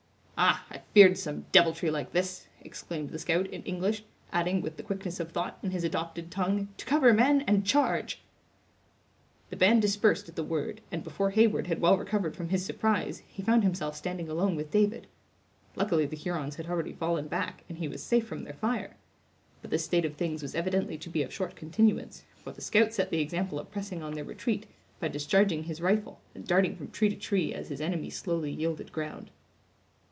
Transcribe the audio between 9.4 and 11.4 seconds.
The band dispersed at the word, and before